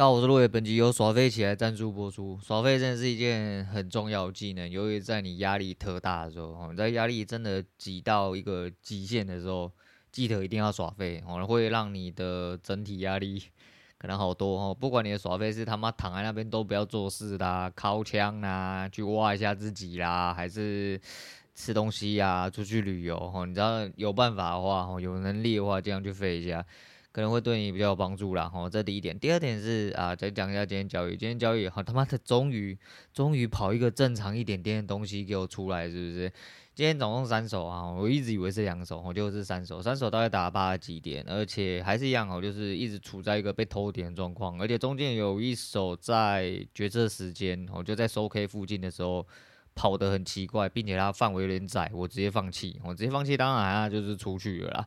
[0.00, 2.40] 大家好，我是路伟，本集由耍废起来赞助播出。
[2.42, 9.70] 耍废真的是一件很重要的技能，尤其在你压力特大的时候，你在压力真的挤到一个极限的时候，
[10.10, 13.42] 记得一定要耍废，哦，会让你的整体压力
[14.00, 14.74] 可能好多哦。
[14.74, 20.98] 不管你的耍废是他妈躺在那边都不要做事啦，靠枪啦，去挖一下自己啦，还是
[21.54, 23.44] 吃东西呀，出去旅游哦。
[23.44, 26.64] 你知道有办法的话，哦，有能力的话，这样去废一下。
[27.12, 29.18] 可能会对你比较有帮助啦，吼，这第一点。
[29.18, 31.16] 第二点是啊，再讲一下今天交易。
[31.16, 32.78] 今天交易，好他妈的，终于
[33.12, 36.32] 终于跑一个正常一点点的东西给我出来，是不是？
[36.72, 49.26] 今天总共三手啊，我一直以为是两手，我就是三手，三手大概打了八十几点，而且还是一样哦，就是一直处在一个被偷点的状况，而且中间有一手在决策时间，我就在收 K 附近的时候
[49.74, 54.86] 跑得很奇怪，并且它范围有点窄，我直接放弃，我直接放弃，当然啊就是出去了啦。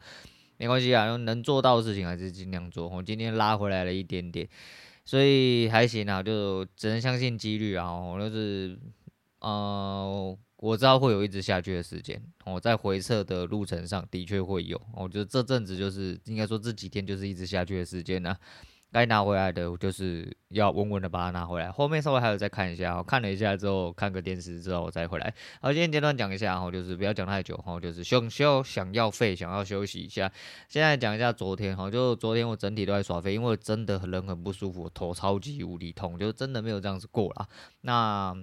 [0.57, 2.87] 没关系啊，能做到的事情还是尽量做。
[2.87, 4.47] 我今天拉回来了一点点，
[5.03, 7.91] 所以还行啊，就只能相信几率啊。
[7.91, 8.77] 我就是，
[9.39, 12.21] 呃，我知道会有一直下去的时间。
[12.45, 18.35] 我在回撤的路程上的确会有，我觉得这阵子就是应该说这几天就是一直下去的时间呢。
[18.93, 21.71] 该拿回来的，就是要稳稳的把它拿回来。
[21.71, 25.33] 后面稍微还有再看一下，我看了一下之后，看个电视之后再回来。
[25.59, 30.31] 好，今天简短讲一下，哈，就是不要讲太久，哈，就是想休想要废，想要休息一下。
[30.69, 37.47] 现在讲一下昨天，哈，就昨天我整体都在耍废，因为真的很人很不舒服，头超级无敌痛，就真的没有这样子过啦。
[37.81, 38.37] 那。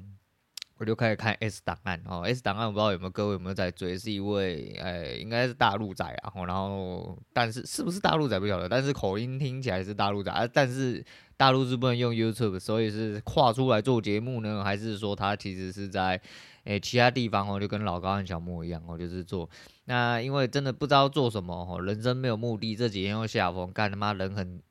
[0.80, 11.04] 我就开始看 S 档案哦，S 档案我不知道有没有各位有没有在追，是一位诶、应该是大陆仔啊，然后但是是不是大陆仔不晓得，但是口音听起来是大陆仔啊，但是
[11.36, 16.18] 大陆是不能用 YouTube，所以是跨出来做节目呢，还是说他其实是在
[16.64, 19.50] 诶、其他地方哦，就跟老高和小莫一样哦，就是做
[19.84, 24.62] 那因为真的不知道做什么哦，人生没有目的，这几天又下风，干他妈人很。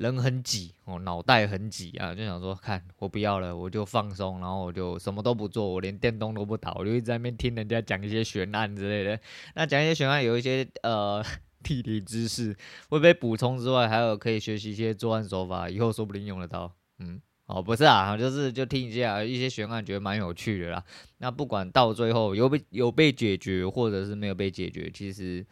[0.00, 9.20] 人很挤哦，脑袋很挤啊，就想说，看我不要了，我就放松，然后我就什么都不做，我连电动都不打，我就一直在那边听人家讲一些悬案之类的。
[9.54, 11.22] 那讲一些悬案，有一些呃
[11.62, 12.56] 地理知识
[12.88, 16.74] 会被补充之外，还有可以学习一些作案手法，以后说不定用得到。
[16.98, 20.82] 嗯，哦，不是啊，就是就听一下一些悬案，觉得蛮有趣的啦。
[21.18, 25.44] 那不管到最后有被有被解决，或者是没有被解决，其实，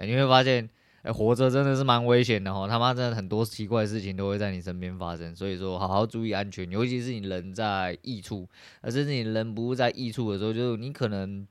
[0.00, 0.68] 你会发现。
[1.04, 8.48] 哎，活着真的是蛮危险的哦，他妈真的很多奇怪的事情都会在你身边发生，所以说好好注意安全，尤其是你人在异处，
[8.80, 11.46] 而甚至你人不在异处的时候，就是你可能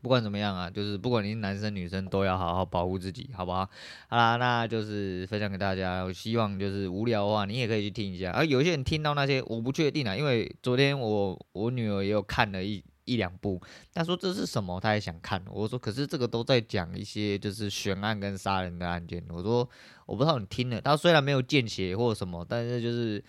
[0.00, 3.68] 不管怎么样啊，就是不管你是男生女生，都要好好保护自己，好不好？
[4.08, 8.30] 好啦，那就是分享给大家，我希望就是无聊的话，你也可以去听一下。
[8.30, 12.84] 而有些人听到那些，我不确定啊，因为昨天我我女儿也有看了一。
[13.10, 13.60] 一两部，
[13.92, 14.78] 他说这是什么？
[14.78, 15.42] 他也想看。
[15.50, 19.20] 我说，可是这个都在讲一些就是悬案跟杀人的案件。
[19.28, 19.68] 我说，
[20.06, 20.80] 我不知道你听了。
[20.80, 23.20] 他虽然没有见血或什么，但是就是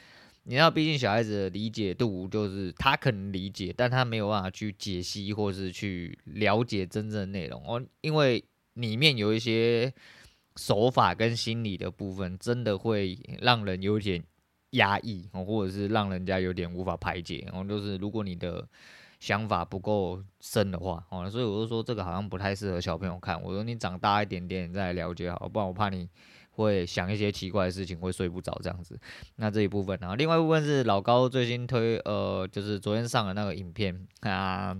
[0.43, 8.43] 你知道，毕竟小孩子的理解度就是他可能理解，但他没有办法去解析或是去了解真正的内容哦，因为
[8.75, 9.91] 里面有一些
[10.57, 14.23] 手法跟心理的部分，真的会让人有点
[14.71, 17.43] 压抑，或者是让人家有点无法排解。
[17.47, 18.67] 然后就是如果你的。
[19.21, 23.39] 想法不够深的话，哦，所以我就说这个好像不太适合小朋友看。
[23.41, 26.09] 我说你长大一点点再来了解好，不然我怕你
[26.49, 28.99] 会想一些奇怪的事情，会睡不着这样子。
[29.35, 34.75] 那这一部分，然后另外一部分是老高最新推，呃，就是昨天上的那个影片啊，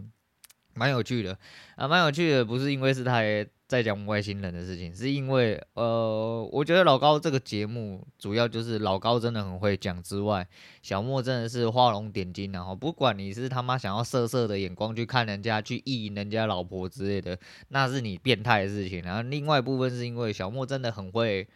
[0.74, 1.38] 蛮有趣的
[1.76, 3.22] 啊，蛮有趣的，不是因为是他。
[3.72, 10.46] 在讲外星人的事情，是因为呃，我觉得老高这个节目主要就是老高真的很会讲之外，
[10.82, 17.40] 小莫真的是画龙点睛，然后不管你是他妈想要色色的眼光去看人家，去意淫人家老婆之类的，
[17.70, 19.02] 那是你变态的事情。
[19.04, 21.48] 然后另外一部分是因为小莫真的很会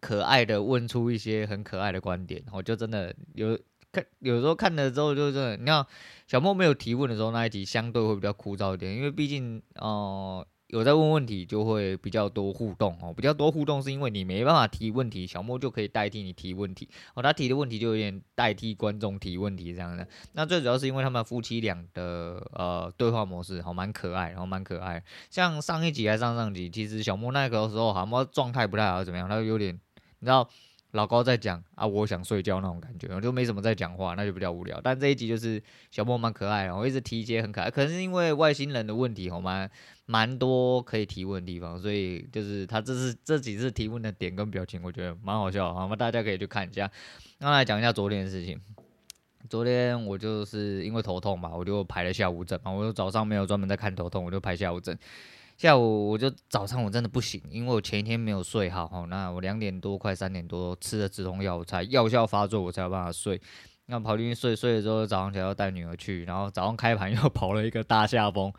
[0.00, 3.56] 可爱的问出一些很可爱的观点，我就真的有
[3.92, 5.86] 看，有时候看了之后就真的，你看
[6.26, 10.44] 小莫没有提问的时候那一集相对会比较枯燥一点，因为毕竟哦。
[10.44, 13.14] 呃有在问问题，就会比较多互动哦。
[13.16, 17.22] 比较多互动是因为你没办法提问题，小莫就可以代替你提问题哦。
[17.22, 20.04] 他提的问题就有点代替观众提问题这样的。
[20.32, 25.00] 那最主要是因为他们夫妻俩的呃对话模式好蛮可爱，然后蛮可爱。
[25.30, 29.28] 像上一集还上上集，其实小莫那个时候好像状态不太好，怎么样？
[29.28, 29.72] 他有点
[30.18, 30.50] 你知道。
[30.94, 34.80] 老高在讲啊，我想睡觉那种感觉，我就没什么在讲话，那就比较无聊。
[34.80, 35.60] 但这一集就是
[35.90, 39.68] 小莫蛮可爱的，我一直提一些很可爱，可能是因为外星人的问题，好蛮
[40.06, 45.96] 蛮多可以提问的地方，所以就是他这次这几次提问的点跟表情，我觉得蛮好笑，好吗？
[45.96, 46.88] 大家可以去看一下。
[47.38, 48.60] 那来讲一下昨天的事情，
[49.50, 54.96] 昨天我就是因为头痛嘛，我就排了下午诊嘛，我早上没有专门在看头痛，我就排下午诊。
[55.56, 63.40] 下午我就早上我真的不行，因为我前一天没有睡好哈，那我两点多快三点多吃了止痛药才药效发作，我才有办法睡。
[63.86, 68.50] 那跑进去睡，睡了之后早上起来要带女儿去，然后早上开盘又 跑了一个大下风，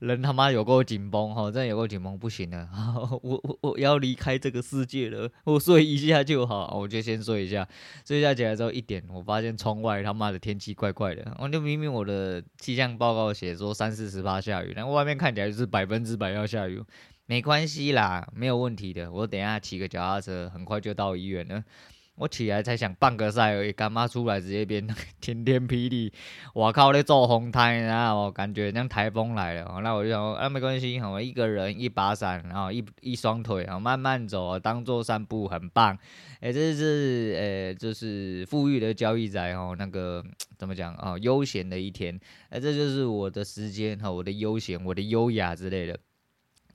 [0.00, 2.68] 人他妈有够紧绷哈，真的有够紧绷，不行了，
[3.22, 7.68] 我我我要离开这个世界了，我睡一下就好，我就先睡一下，
[8.04, 16.82] 睡一下起来之后一点，我发现窗外他妈的天气怪怪的，我就明明我的气象报告写说三四十趴下雨，然后外面看起来就是百分之百要下雨，
[17.26, 21.62] 没关系啦，没有问题的，我等一下骑个脚踏车，很快就到医院了。
[22.16, 24.86] 我起来才想半个赛而已，干妈出来直接变
[25.20, 26.12] 晴 天霹雳？
[26.54, 29.80] 我靠，在做风台，然后我感觉像台风来了。
[29.82, 35.98] 那我就想说，啊，没关系，我一个人一把伞，然后一一双腿，然后慢慢走，当做散步，很棒。
[36.40, 40.24] 哎、欸，这是呃，就是富裕的交易仔哦，那个
[40.56, 41.18] 怎么讲啊？
[41.18, 42.14] 悠闲的一天，
[42.50, 45.98] 哎、欸，这就是我的时间和我的悠闲，我的优雅之类的。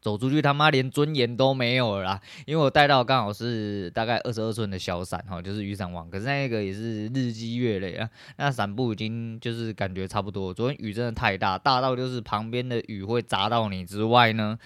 [0.01, 2.19] 走出去他妈连尊严都没有了！
[2.45, 8.09] 因为我带到刚好是大概二十二寸的小伞哈，就是雨伞王，可是那个也是日积月累啊。
[8.37, 10.53] 那伞布已经就是感觉差不多。
[10.53, 14.57] 昨天雨真的太大，大到就是旁边的雨会砸到你之外呢，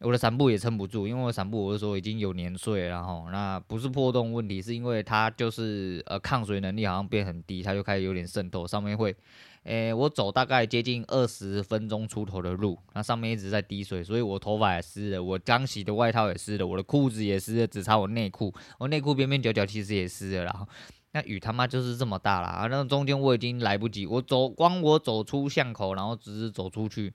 [0.00, 9.14] 我的伞布也撑不住，因为我伞布我是说已经有年岁了，然后那不是破洞问题，是因为它就是呃抗水能力好像变很低，它就开始有点渗透，上面会。
[9.62, 20.68] 诶、我走大概接近二十分钟出头的路，那上面一直在滴水，所以我头发也湿了，我刚洗的外套也湿了，我的裤子也湿了，只差我内裤，我内裤边边角角其实也湿了然后。
[21.12, 27.14] 那雨他妈就是这么大啦，啊，那中间我已经来不及，我走光我走出巷口，然后只是走出去。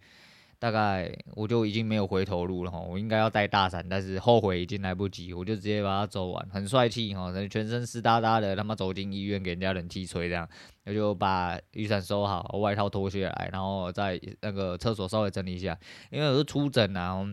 [0.59, 10.47] 大概我就已经没有回头路了哈，我应该要带大伞，但是后悔已经来不及，我就直接把它走完，很帅气哈，全身湿哒哒的，他妈走进医院给人家冷气吹这样，
[10.85, 15.75] 我就把雨伞收好，外套脱下来，然后在那个厕所稍微整理一下，
[16.11, 17.25] 因为我是出诊啊。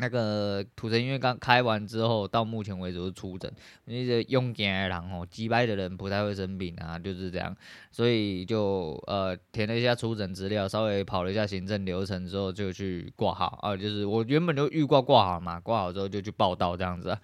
[0.00, 3.52] 那个土城医院刚开完之后，到目前为止是出诊。
[3.84, 7.54] 那些用健的人哦，击败的人不太会生病啊，就是这样。
[7.92, 13.76] 所以就呃填了一下出诊资料，稍微跑了一下行政流程之后，就去挂号啊。
[13.76, 17.16] 就是我原本就预挂挂好嘛，挂好之后就去报到这样子。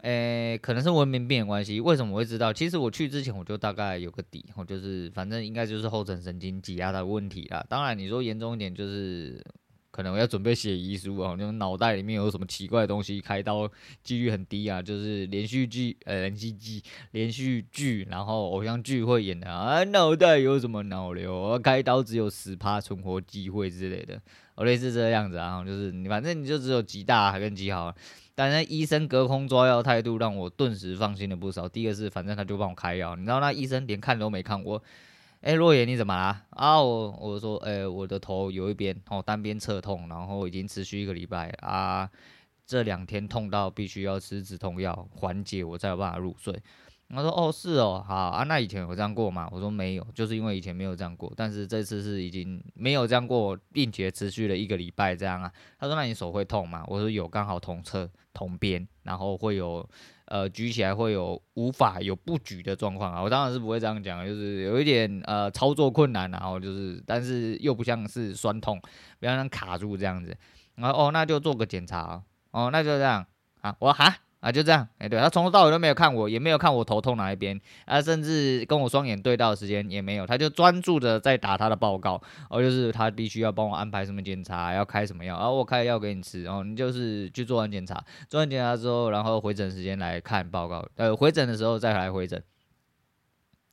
[0.00, 2.52] 诶、可能是文明病的关系，为什么我会知道？
[2.52, 7.64] 其实我去之前我就大概有个底，我就是反正应该就是后枕神经挤压的问题啦。
[7.68, 9.44] 当然你说严重一点就是。
[9.94, 13.70] 可能我要准备写遗书啊，就脑袋里面有什么奇怪的东西，开刀
[14.02, 14.82] 几率很低啊。
[14.82, 16.82] 就是连续剧，呃，连续剧，
[17.12, 24.20] 连续剧，然后偶像剧会演的啊，脑袋有什么脑瘤，开刀只有十趴存活机会之类的，
[24.56, 25.62] 我类似这样子啊。
[25.64, 27.94] 就是你反正你就只有极大还跟极好，
[28.34, 31.68] 但是医生隔空抓药态度让我顿时放心了不少。
[31.68, 34.82] 第二个是，反正他就帮我开药，你知道那医生连看都没看过。
[35.44, 36.42] 哎，若言你怎么啦？
[36.52, 42.10] 啊，我我说，哎，我的头有一边哦，单边侧痛，然后已经持续一个礼拜啊，
[42.64, 46.58] 这两天痛到必须要吃止痛药缓解，我才有办法入睡。
[47.10, 49.48] 他说，哦，是哦，好啊，那以前有这样过吗？
[49.52, 55.52] 我说没有，就是因为以前没有这样过，但是这次是已经没有这样过，并且持续了一个礼拜这样啊。
[55.78, 56.84] 他说，那你手会痛吗？
[56.88, 59.88] 我说有，刚好同侧同边，然后会有。
[60.26, 63.20] 呃，举起来会有无法有不举的状况啊！
[63.20, 68.80] 我当然是不会这样讲，就是有一点呃操作困难，然后就是，但是又不像是酸痛，
[69.20, 70.34] 不要像卡住这样子。
[70.76, 72.22] 然后哦，那就做个检查
[72.52, 73.26] 哦，那就这样
[73.60, 74.16] 啊，我说哈。
[74.44, 82.20] 啊，就这样，哎、对，他从头到尾都没有看我，也没有看我头痛哪一边，啊，甚至跟我双眼对到的时间也没有，他就专注的在打他的报告，
[82.50, 92.44] 哦，就是他必须要帮我安排什么检查，要开什么药，然后我开药给你吃，然后你就是去做完检查，做完检查之后，然后回诊时间来看报告，呃，回诊的时候再来回诊，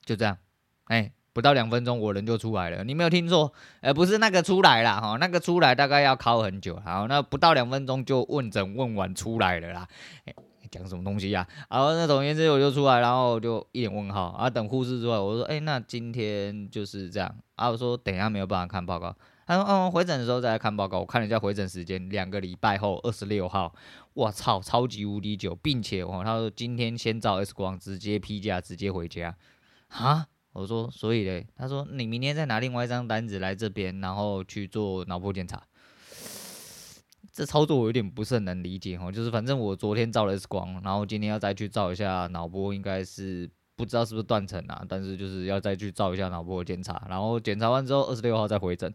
[0.05, 0.37] 就这样，
[0.85, 3.51] 哎、不到两分钟我人就出来了，你没有听错，
[3.81, 9.85] 呃，不是那个出来了哈，那个出来大概要考很久，好，那不到两分钟就问诊问完出来了啦，
[10.27, 10.35] 欸
[10.71, 14.49] 讲什么东西呀、然后那总而言之我就出来，然后就一脸问号啊。
[14.49, 19.13] 等护士出来，我说：“哎、那今天就是这样啊。”我说：“等一下没有办法看报告。”
[19.45, 23.75] 他说：“嗯，回诊的时候再来看报告。”我看了一下回诊时间，两个礼拜后，二十六号。
[24.13, 29.35] 我操，超级无敌久，并且哦，他说今天先照 X 光，直接批假，直接回家。
[29.89, 30.25] 啊？
[30.53, 35.61] 我说：“所以嘞？”他说：“你明天再拿另外一张单子来这边，然后去做脑部检查。”
[37.31, 48.93] 这操作我有点不是很能理解哈，就是反正我昨天照了 X 光，然后今天要再去照一下脑波，应该是不知道是不是断层啊，但是就是要再去照一下脑波检查，然后检查完之后二十六号再回诊。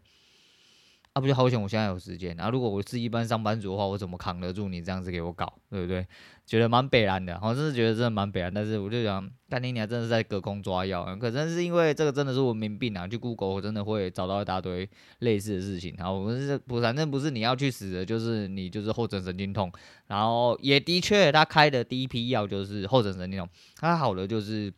[1.17, 2.35] 啊，不就好险我现在有时间。
[2.37, 6.05] 然后如果我是一般上班族的话，我怎么扛得住你这样子给我搞，对不对？
[6.45, 8.53] 觉得蛮北然的，我真是觉得真的蛮北然。
[8.53, 13.07] 但是我就想，干你娘真的是在隔空抓药，可能是因为这个真的是文明病啊。
[13.07, 14.87] 去 Google 我真的会找到一大堆
[15.19, 15.95] 类似的事情。
[15.97, 19.71] 然后我们是不，反正不是你要去死的，就是你就是后枕神经痛。
[20.05, 24.71] 然后也的确，他开的第一批药就是后枕神经痛，他好的就是。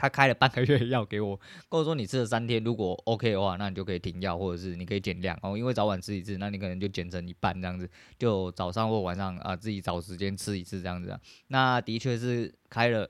[0.00, 1.38] 他开了半个月的药给我，
[1.68, 7.86] 或者说你吃了三天，如果 OK 的话，那你就可以停药，或者是你可以减量哦，因为早晚吃一次，那你可能就减成一半这样子，
[8.18, 11.20] 就早上或晚上啊自己找时间吃一次这样子啊。
[11.48, 13.06] 那的确是开了。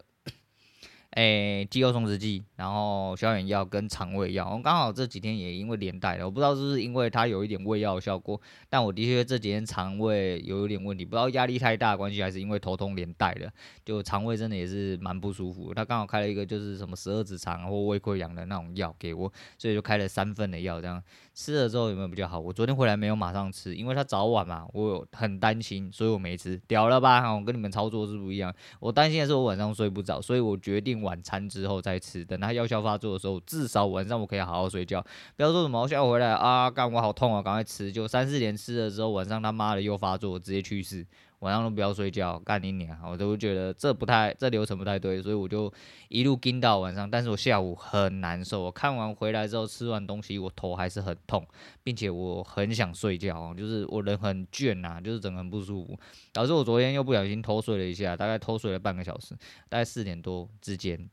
[1.16, 13.52] 诶、肌肉松弛剂，然后消炎药跟肠胃药，我刚好这几天也因为连带的，我不知道是不是因为它有一点胃药的效果，但我的确这几天肠胃有一点问题，不知道压力太大关系还是因为头痛连带的，
[13.84, 15.74] 就肠胃真的也是蛮不舒服。
[15.74, 21.02] 他刚好开了一个就是什么十二指肠或胃溃疡的那种药给我，所以就开了三份的药这样。
[21.40, 22.38] 吃了之后有没有比较好？
[22.38, 26.60] 我昨天回来没有马上吃，因为它早晚嘛，我很担心，所以我没吃。
[26.68, 27.32] 屌了吧？
[27.32, 28.54] 我跟你们操作是不一样。
[28.78, 32.22] 我担心的是我晚上睡不着，所以我决定晚餐之后再吃。
[32.22, 35.02] 等它药效发作的时候，至少晚上我可以好好睡觉。
[35.34, 37.90] 不要说什么我下午回来啊，干我好痛啊，赶快吃。
[37.90, 41.06] 就三四点吃了之后，晚上他妈的又发作，直接去世。
[41.40, 42.98] 晚上都不要睡觉，干你娘！
[43.10, 45.72] 我都觉得这不太，这流程不太对，所以我就
[46.08, 47.10] 一路盯到晚上。
[47.10, 51.46] 但是我下午很难受，我看完回来之后吃完东西，我头还是很痛，
[51.82, 55.98] 并且我很想睡觉，就是我人很倦呐，就是整个人不舒服，
[56.32, 59.34] 导致我昨天又不小心偷睡了一下，大概偷睡了半个小时，
[59.68, 61.08] 大概四点多之间。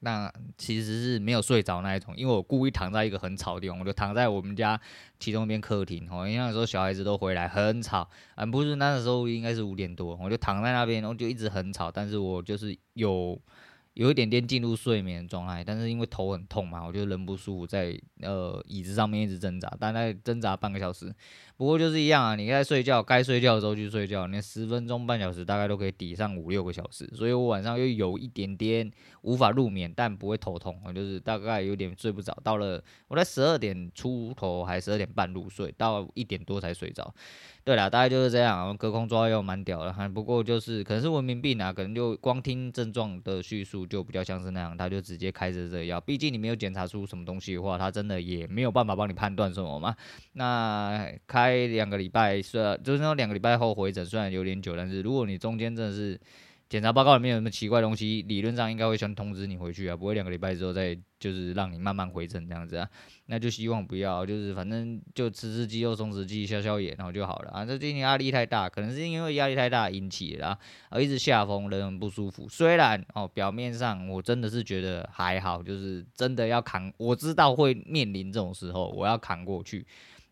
[0.00, 4.80] 那其实是没有睡着那一种，因为我故意躺在一个很吵的地方，我就躺在我们家
[5.18, 13.40] 其中一边客厅，哦，因为那时候小孩子都回来，很吵，嗯，不是那时候应该是五点多，我就躺在那边，然后就一直很吵，但是我就是有。
[13.94, 21.12] 有一点点进入睡眠状态，但是因为头很痛嘛，我就人不舒服，在呃椅子上面一直挣扎，大概挣扎半个小时。
[21.58, 27.04] 不过就是一样啊，你该睡觉，该睡觉的时候去睡觉，你十分钟半小时大概都可以抵上五六个小时。
[27.12, 28.88] 所以我晚上又有一点点
[29.22, 32.32] 无法入眠，但不会头痛，我就是大概有点睡不着。
[32.44, 37.12] 到了我在十二点出头还十二点半入睡，到一点多才睡着。
[37.64, 40.08] 对啦，大概就是这样，隔空抓药蛮屌的哈。
[40.08, 46.00] 不过就是可能是文明病啊，可能就光听症状的叙述就比较像是那样，他就直接开着这药。
[46.00, 49.94] 毕竟你没有检查出什么东西的话，他真的也没有办法帮你判断什么嘛。
[50.34, 56.18] 那开两个礼拜，虽然就是那两个礼拜后回诊，虽然有点久，但是如果你中间真的是。
[56.70, 62.86] 检查报告里面有什么奇怪东西，理论上应该会先通知你回去啊，不会两个礼拜之后再就是让你慢慢回诊这样子啊。
[63.24, 67.64] 那就希望不要，就是反正就吃吃肌肉松弛剂消消炎，然后就好了啊。
[67.64, 70.58] 这最近压力太大，可能是因为压力太大引起的啊，
[70.90, 72.46] 而一直下风，人很不舒服。
[72.50, 79.86] 虽然哦，表面上我真的是觉得还好，就是真的要扛，我知道会面临这种时候，我要扛过去。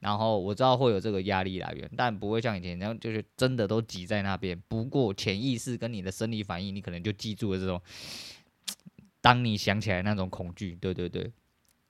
[0.07, 4.57] 然后我知道会有这个压力来源，但不会像以前那样，就是真的都挤在那边。
[4.69, 7.83] 不过潜意识跟你的生理反应，你可能就记住了这种，
[9.21, 11.33] 当你想起来那种恐惧，对对对。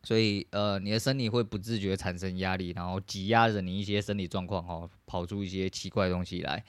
[0.02, 6.64] 所以呃，你的身体会不自觉产生压力，然后挤压着你一些生理状况哦，跑出一些奇怪的东西来。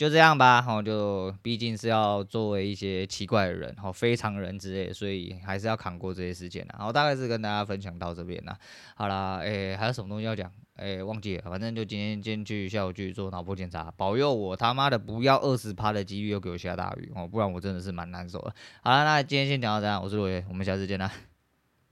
[0.00, 6.74] 就这样吧，哈，就毕竟是要作为一些奇怪的人，哈，非常人之类，所以还是要扛过这些事件的。
[6.78, 8.56] 然后大概是跟大家分享到这边了。
[8.94, 10.50] 好啦，诶、还有什么东西要讲？
[10.76, 18.54] 诶、忘记了，反正就今天先去下午去做脑波检查，保佑我他妈的不要二十趴的几率又给我下大雨哦，不然我真的是蛮难受的。
[18.82, 21.12] 好了，那今天先讲到这样，我是罗爷，我们下次见啦。